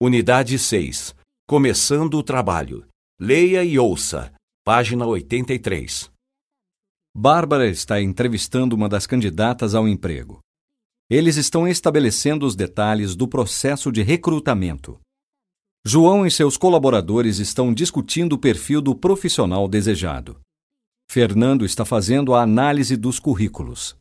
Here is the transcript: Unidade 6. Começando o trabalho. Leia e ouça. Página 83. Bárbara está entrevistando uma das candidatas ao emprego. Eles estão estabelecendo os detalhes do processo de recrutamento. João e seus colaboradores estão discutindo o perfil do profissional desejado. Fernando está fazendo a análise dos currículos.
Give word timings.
Unidade 0.00 0.56
6. 0.60 1.12
Começando 1.44 2.14
o 2.14 2.22
trabalho. 2.22 2.86
Leia 3.18 3.64
e 3.64 3.80
ouça. 3.80 4.32
Página 4.64 5.04
83. 5.04 6.08
Bárbara 7.12 7.68
está 7.68 8.00
entrevistando 8.00 8.76
uma 8.76 8.88
das 8.88 9.08
candidatas 9.08 9.74
ao 9.74 9.88
emprego. 9.88 10.38
Eles 11.10 11.36
estão 11.36 11.66
estabelecendo 11.66 12.46
os 12.46 12.54
detalhes 12.54 13.16
do 13.16 13.26
processo 13.26 13.90
de 13.90 14.04
recrutamento. 14.04 15.00
João 15.84 16.24
e 16.24 16.30
seus 16.30 16.56
colaboradores 16.56 17.40
estão 17.40 17.74
discutindo 17.74 18.34
o 18.34 18.38
perfil 18.38 18.80
do 18.80 18.94
profissional 18.94 19.66
desejado. 19.66 20.38
Fernando 21.10 21.64
está 21.64 21.84
fazendo 21.84 22.36
a 22.36 22.42
análise 22.42 22.96
dos 22.96 23.18
currículos. 23.18 23.96